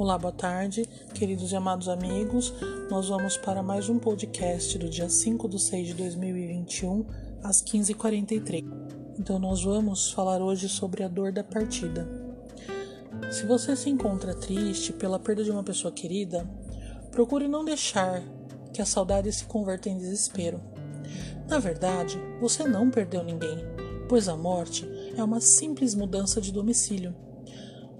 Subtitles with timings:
[0.00, 2.54] Olá, boa tarde, queridos e amados amigos.
[2.90, 7.04] Nós vamos para mais um podcast do dia 5 de 6 de 2021,
[7.42, 8.64] às 15h43.
[9.18, 12.08] Então, nós vamos falar hoje sobre a dor da partida.
[13.30, 16.48] Se você se encontra triste pela perda de uma pessoa querida,
[17.10, 18.22] procure não deixar
[18.72, 20.62] que a saudade se converta em desespero.
[21.46, 23.58] Na verdade, você não perdeu ninguém,
[24.08, 27.14] pois a morte é uma simples mudança de domicílio.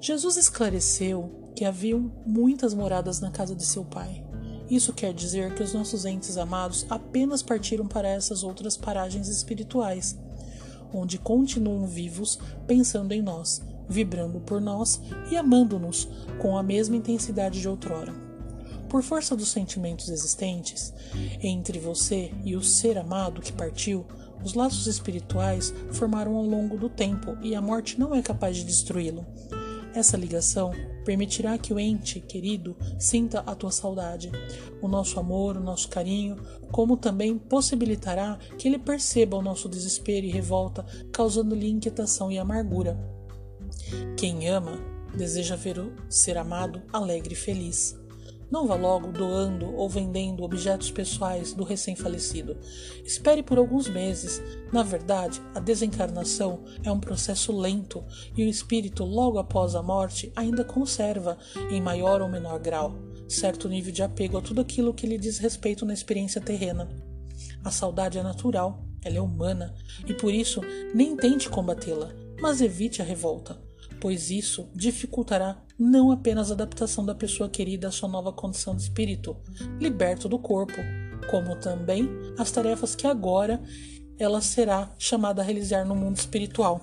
[0.01, 4.24] Jesus esclareceu haviam muitas moradas na casa de seu pai.
[4.70, 10.16] Isso quer dizer que os nossos entes amados apenas partiram para essas outras paragens espirituais,
[10.95, 17.60] onde continuam vivos, pensando em nós, vibrando por nós e amando-nos com a mesma intensidade
[17.60, 18.15] de outrora.
[18.88, 20.92] Por força dos sentimentos existentes
[21.42, 24.06] entre você e o ser amado que partiu,
[24.45, 28.65] os laços espirituais formaram ao longo do tempo e a morte não é capaz de
[28.65, 29.27] destruí-lo.
[29.95, 30.73] Essa ligação
[31.05, 34.30] permitirá que o ente querido sinta a tua saudade,
[34.80, 36.37] o nosso amor, o nosso carinho,
[36.71, 42.99] como também possibilitará que ele perceba o nosso desespero e revolta, causando-lhe inquietação e amargura.
[44.16, 44.79] Quem ama
[45.16, 47.99] deseja ver o ser amado alegre e feliz.
[48.51, 52.59] Não vá logo doando ou vendendo objetos pessoais do recém-falecido.
[53.04, 54.43] Espere por alguns meses.
[54.73, 58.04] Na verdade, a desencarnação é um processo lento
[58.37, 61.38] e o espírito, logo após a morte, ainda conserva,
[61.71, 65.38] em maior ou menor grau, certo nível de apego a tudo aquilo que lhe diz
[65.38, 66.88] respeito na experiência terrena.
[67.65, 69.75] A saudade é natural, ela é humana
[70.06, 70.60] e por isso
[70.93, 72.10] nem tente combatê-la,
[72.41, 73.69] mas evite a revolta
[74.00, 78.82] pois isso dificultará não apenas a adaptação da pessoa querida à sua nova condição de
[78.82, 79.37] espírito,
[79.78, 80.78] liberto do corpo,
[81.31, 83.60] como também as tarefas que agora
[84.19, 86.81] ela será chamada a realizar no mundo espiritual.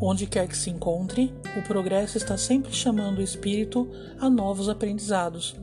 [0.00, 5.56] Onde quer que se encontre, o progresso está sempre chamando o espírito a novos aprendizados.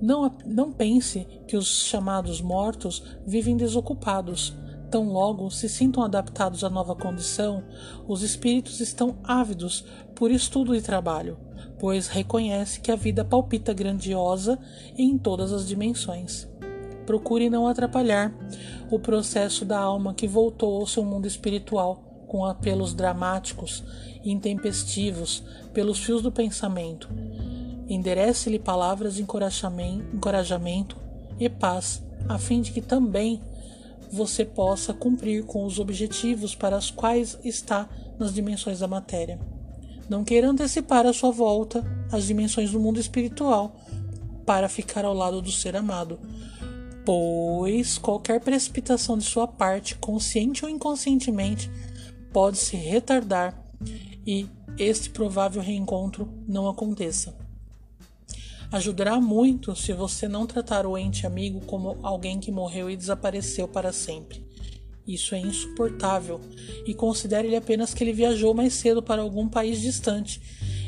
[0.00, 4.54] Não, não pense que os chamados mortos vivem desocupados
[4.90, 7.62] Tão logo se sintam adaptados à nova condição,
[8.08, 9.84] os espíritos estão ávidos
[10.16, 11.38] por estudo e trabalho,
[11.78, 14.58] pois reconhece que a vida palpita grandiosa
[14.98, 16.48] em todas as dimensões.
[17.06, 18.34] Procure não atrapalhar
[18.90, 23.84] o processo da alma que voltou ao seu mundo espiritual com apelos dramáticos
[24.24, 25.42] e intempestivos
[25.72, 27.08] pelos fios do pensamento.
[27.88, 30.96] Enderece-lhe palavras de encorajamento
[31.38, 33.40] e paz, a fim de que também
[34.10, 37.88] você possa cumprir com os objetivos para os quais está
[38.18, 39.38] nas dimensões da matéria.
[40.08, 43.76] Não queira antecipar a sua volta às dimensões do mundo espiritual
[44.44, 46.18] para ficar ao lado do ser amado,
[47.04, 51.70] pois qualquer precipitação de sua parte, consciente ou inconscientemente,
[52.32, 53.56] pode se retardar
[54.26, 57.39] e este provável reencontro não aconteça.
[58.72, 63.66] Ajudará muito se você não tratar o ente amigo como alguém que morreu e desapareceu
[63.66, 64.46] para sempre.
[65.04, 66.40] Isso é insuportável
[66.86, 70.40] e considere ele apenas que ele viajou mais cedo para algum país distante,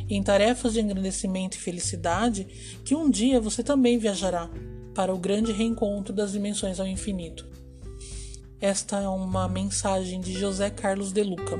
[0.09, 2.47] em tarefas de engrandecimento e felicidade,
[2.84, 4.49] que um dia você também viajará
[4.94, 7.50] para o grande reencontro das dimensões ao infinito.
[8.60, 11.59] Esta é uma mensagem de José Carlos de Luca.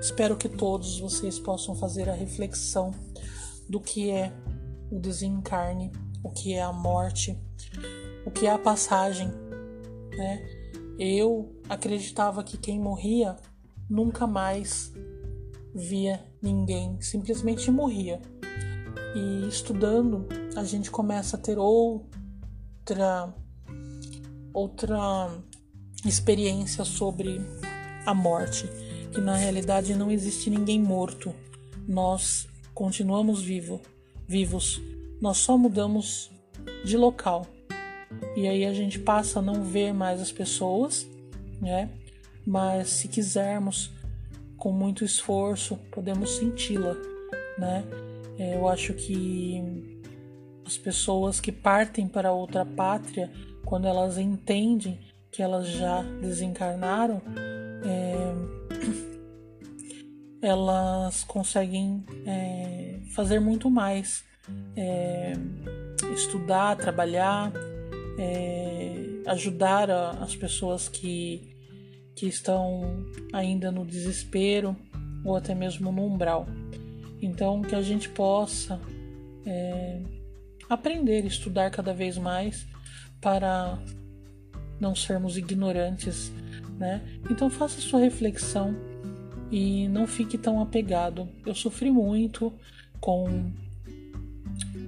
[0.00, 2.92] Espero que todos vocês possam fazer a reflexão
[3.68, 4.32] do que é
[4.90, 7.38] o desencarne, o que é a morte,
[8.24, 9.28] o que é a passagem.
[10.16, 10.46] Né?
[10.98, 13.36] Eu acreditava que quem morria
[13.88, 14.92] nunca mais
[15.74, 18.20] via ninguém, simplesmente morria.
[19.14, 23.32] E estudando, a gente começa a ter outra
[24.52, 25.36] outra
[26.04, 27.40] experiência sobre
[28.06, 28.68] a morte,
[29.12, 31.34] que na realidade não existe ninguém morto.
[31.88, 33.80] Nós continuamos vivos
[34.26, 34.80] vivos.
[35.20, 36.30] Nós só mudamos
[36.84, 37.46] de local.
[38.36, 41.06] E aí a gente passa a não ver mais as pessoas,
[41.60, 41.90] né?
[42.46, 43.90] Mas se quisermos,
[44.56, 46.94] com muito esforço, podemos senti-la,
[47.58, 47.84] né?
[48.38, 49.62] É, eu acho que
[50.64, 53.30] as pessoas que partem para outra pátria,
[53.64, 54.98] quando elas entendem
[55.30, 57.20] que elas já desencarnaram,
[57.84, 58.13] é,
[60.44, 64.24] elas conseguem é, fazer muito mais.
[64.76, 65.32] É,
[66.12, 67.50] estudar, trabalhar,
[68.18, 71.56] é, ajudar a, as pessoas que,
[72.14, 74.76] que estão ainda no desespero
[75.24, 76.46] ou até mesmo no umbral.
[77.22, 78.80] Então, que a gente possa
[79.46, 80.02] é,
[80.68, 82.66] aprender, estudar cada vez mais
[83.20, 83.78] para
[84.78, 86.30] não sermos ignorantes,
[86.78, 87.00] né?
[87.30, 88.76] Então, faça sua reflexão
[89.54, 91.28] e não fique tão apegado.
[91.46, 92.52] Eu sofri muito
[93.00, 93.52] com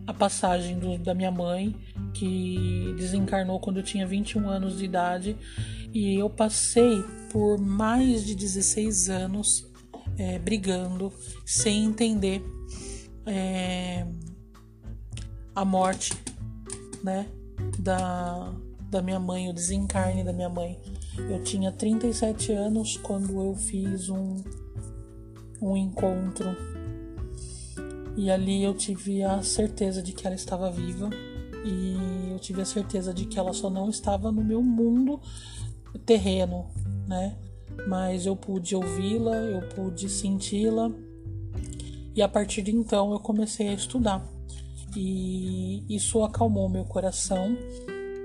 [0.04, 1.72] a passagem do, da minha mãe,
[2.12, 5.36] que desencarnou quando eu tinha 21 anos de idade,
[5.94, 9.70] e eu passei por mais de 16 anos
[10.18, 11.12] é, brigando,
[11.44, 12.42] sem entender
[13.24, 14.04] é,
[15.54, 16.12] a morte,
[17.04, 17.28] né,
[17.78, 18.52] da,
[18.90, 20.76] da minha mãe, o desencarne da minha mãe.
[21.18, 24.36] Eu tinha 37 anos quando eu fiz um,
[25.60, 26.56] um encontro.
[28.16, 31.10] E ali eu tive a certeza de que ela estava viva.
[31.64, 35.20] E eu tive a certeza de que ela só não estava no meu mundo
[36.04, 36.66] terreno,
[37.06, 37.36] né?
[37.88, 40.90] Mas eu pude ouvi-la, eu pude senti-la.
[42.14, 44.24] E a partir de então eu comecei a estudar.
[44.96, 47.56] E isso acalmou meu coração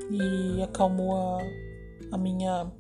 [0.09, 1.39] e acalmou a,
[2.11, 2.71] a minha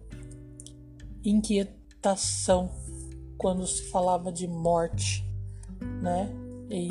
[1.23, 2.69] inquietação
[3.37, 5.25] quando se falava de morte,
[6.01, 6.29] né?
[6.69, 6.89] E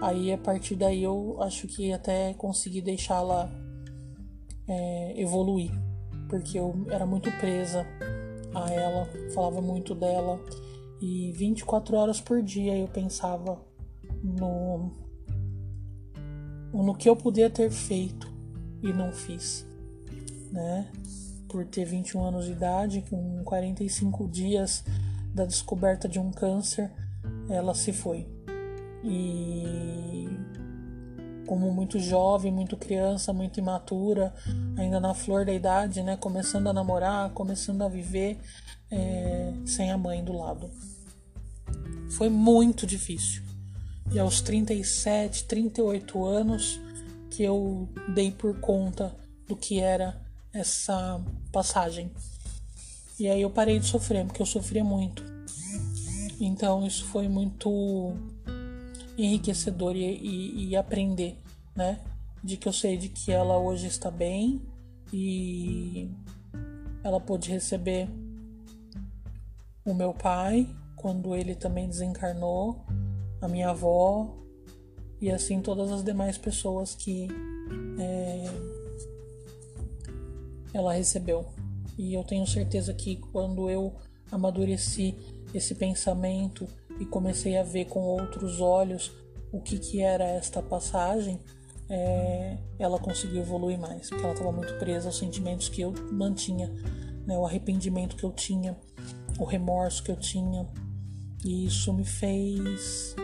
[0.00, 3.50] aí a partir daí eu acho que até consegui deixá-la
[4.68, 5.70] é, evoluir,
[6.28, 7.86] porque eu era muito presa
[8.54, 10.40] a ela, falava muito dela
[11.00, 13.60] e 24 horas por dia eu pensava
[14.22, 14.90] no
[16.72, 18.30] no que eu podia ter feito
[18.82, 19.66] e não fiz,
[20.50, 20.90] né?
[21.48, 24.84] Por ter 21 anos de idade, com 45 dias
[25.34, 26.90] da descoberta de um câncer,
[27.48, 28.26] ela se foi.
[29.04, 30.28] E
[31.46, 34.34] como muito jovem, muito criança, muito imatura,
[34.76, 38.38] ainda na flor da idade, né, começando a namorar, começando a viver
[38.90, 40.70] é, sem a mãe do lado.
[42.10, 43.42] Foi muito difícil.
[44.12, 46.80] E aos 37, 38 anos
[47.30, 49.14] que eu dei por conta
[49.46, 50.20] do que era
[50.56, 51.20] essa
[51.52, 52.10] passagem.
[53.18, 55.24] E aí eu parei de sofrer, porque eu sofria muito.
[56.40, 58.14] Então isso foi muito
[59.16, 61.38] enriquecedor e, e, e, aprender,
[61.74, 62.00] né?
[62.44, 64.60] De que eu sei de que ela hoje está bem
[65.12, 66.10] e
[67.02, 68.08] ela pôde receber
[69.84, 72.84] o meu pai quando ele também desencarnou,
[73.40, 74.34] a minha avó
[75.20, 77.28] e assim todas as demais pessoas que
[77.98, 78.44] é,
[80.76, 81.46] ela recebeu.
[81.96, 83.94] E eu tenho certeza que quando eu
[84.30, 85.16] amadureci
[85.54, 86.68] esse pensamento
[87.00, 89.10] e comecei a ver com outros olhos
[89.50, 91.40] o que, que era esta passagem,
[91.88, 96.70] é, ela conseguiu evoluir mais, porque ela estava muito presa aos sentimentos que eu mantinha,
[97.24, 98.76] né, o arrependimento que eu tinha,
[99.38, 100.66] o remorso que eu tinha,
[101.44, 103.14] e isso me fez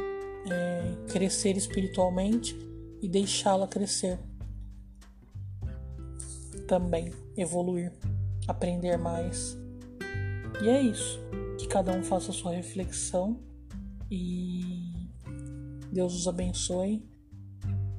[0.49, 2.57] é, crescer espiritualmente
[3.03, 4.19] e deixá-la crescer
[6.73, 7.93] também, evoluir,
[8.49, 9.59] aprender mais.
[10.63, 11.21] E é isso
[11.59, 13.39] que cada um faça a sua reflexão
[14.11, 14.91] e
[15.93, 17.07] Deus os abençoe.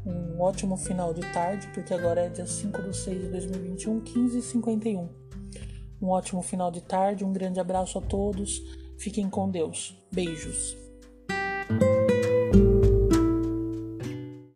[0.04, 4.40] Um ótimo final de tarde, porque agora é dia 5 de 6 de 2021, 15
[4.40, 5.10] e 51.
[6.02, 8.60] Um ótimo final de tarde, um grande abraço a todos.
[8.98, 9.96] Fiquem com Deus.
[10.12, 10.83] Beijos.